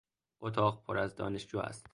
اتاق 0.39 0.83
پر 0.83 0.97
از 0.97 1.15
دانشجو 1.15 1.59
است. 1.59 1.89